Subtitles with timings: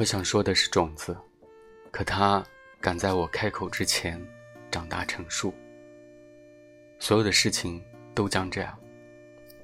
[0.00, 1.14] 我想说的是种子，
[1.90, 2.42] 可它
[2.80, 4.18] 赶在我开口之前
[4.70, 5.52] 长大成树。
[6.98, 8.74] 所有的事情都将这样，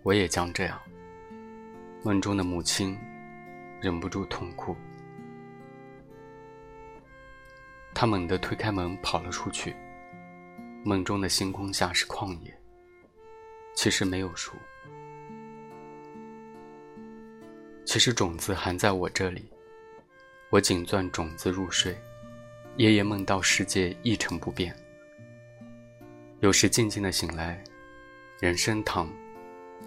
[0.03, 0.79] 我也将这样。
[2.03, 2.99] 梦中的母亲
[3.81, 4.77] 忍不住痛哭，
[7.95, 9.75] 她猛地推开门跑了出去。
[10.85, 12.55] 梦中的星空下是旷野，
[13.75, 14.53] 其实没有树。
[17.87, 19.49] 其实种子还在我这里，
[20.49, 21.97] 我紧攥种子入睡，
[22.77, 24.75] 夜夜梦到世界一成不变。
[26.39, 27.63] 有时静静的醒来，
[28.41, 29.11] 人生躺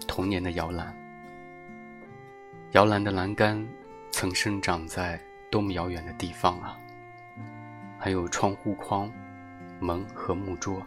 [0.06, 0.94] 童年的摇篮，
[2.72, 3.66] 摇篮的栏杆
[4.10, 5.18] 曾生长在
[5.50, 6.78] 多么遥远的地方啊！
[7.98, 9.10] 还有窗户框、
[9.80, 10.82] 门和木桌，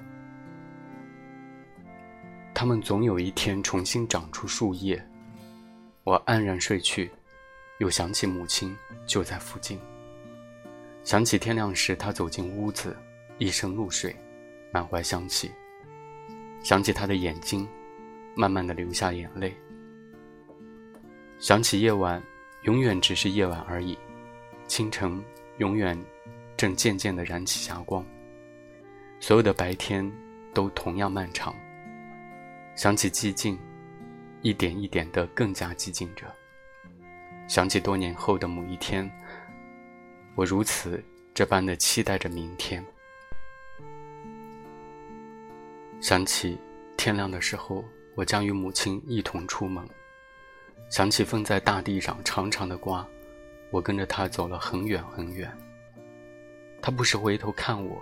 [2.53, 5.03] 它们总有一天重新长出树叶。
[6.03, 7.09] 我黯然睡去，
[7.83, 8.73] 又想起母亲
[9.05, 9.77] 就在附近。
[11.03, 12.95] 想起天亮时，他走进屋子，
[13.39, 14.15] 一身露水，
[14.71, 15.51] 满怀香气。
[16.63, 17.67] 想起她的眼睛，
[18.37, 19.53] 慢慢的流下眼泪。
[21.39, 22.23] 想起夜晚，
[22.61, 23.97] 永远只是夜晚而已。
[24.65, 25.21] 清晨，
[25.57, 26.01] 永远
[26.55, 28.05] 正渐渐的燃起霞光。
[29.19, 30.09] 所有的白天
[30.53, 31.53] 都同样漫长。
[32.75, 33.59] 想起寂静。
[34.41, 36.25] 一点一点的更加寂静着。
[37.53, 39.07] 想起多年后的某一天，
[40.33, 40.99] 我如此
[41.35, 42.83] 这般的期待着明天。
[46.01, 46.57] 想起
[46.97, 49.87] 天亮的时候，我将与母亲一同出门。
[50.89, 53.07] 想起风在大地上长长的刮，
[53.69, 55.55] 我跟着它走了很远很远。
[56.81, 58.01] 它不时回头看我，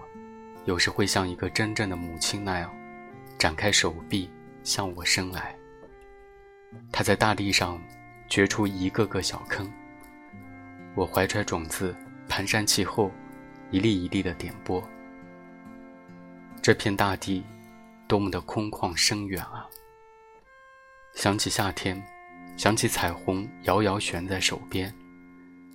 [0.63, 2.73] 有时会像一个真正的母亲那样，
[3.37, 4.31] 展开手臂
[4.63, 5.53] 向我伸来。
[6.89, 7.77] 它在大地上
[8.31, 9.69] 掘出一个个小坑，
[10.95, 11.93] 我怀揣种子，
[12.29, 13.11] 蹒跚其后，
[13.71, 14.81] 一粒一粒的点播。
[16.61, 17.43] 这片大地，
[18.07, 19.67] 多么的空旷深远啊！
[21.13, 22.01] 想起夏天，
[22.55, 24.95] 想起彩虹遥遥悬在手边，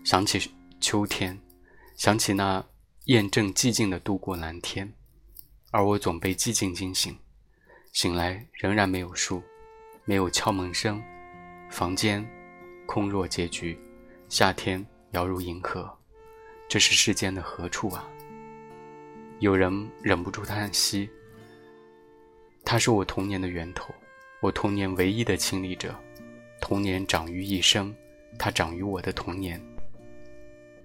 [0.02, 0.50] 想起
[0.80, 1.38] 秋天，
[1.94, 2.64] 想起那
[3.04, 4.90] 雁正寂静的度过蓝天，
[5.72, 7.18] 而我总被寂静惊醒，
[7.92, 9.42] 醒来仍然没有树。
[10.06, 11.02] 没有敲门声，
[11.68, 12.24] 房间
[12.86, 13.78] 空若结局，
[14.28, 15.92] 夏天遥如银河，
[16.68, 18.08] 这是世间的何处啊？
[19.40, 21.10] 有人忍不住叹息。
[22.64, 23.94] 它是我童年的源头，
[24.40, 25.94] 我童年唯一的亲历者。
[26.60, 27.94] 童年长于一生，
[28.38, 29.60] 它长于我的童年。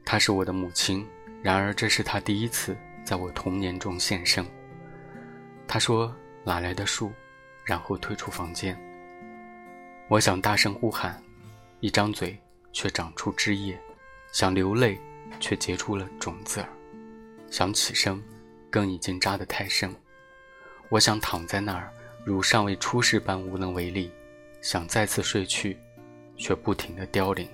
[0.03, 1.07] 他是我的母亲，
[1.41, 2.75] 然而这是他第一次
[3.06, 4.45] 在我童年中现身。
[5.68, 6.13] 她说
[6.44, 7.12] ：“哪来的树？”
[7.63, 8.78] 然后退出房间。
[10.09, 11.23] 我想大声呼喊，
[11.81, 12.38] 一张嘴
[12.72, 13.75] 却长出枝叶；
[14.31, 15.00] 想流泪，
[15.40, 16.68] 却结出了种子儿；
[17.50, 18.24] 想起身，
[18.69, 19.92] 根已经扎得太深。
[20.90, 21.92] 我想躺在那儿，
[22.24, 24.12] 如尚未出世般无能为力；
[24.62, 25.75] 想再次睡去，
[26.38, 27.50] 却不停地凋零。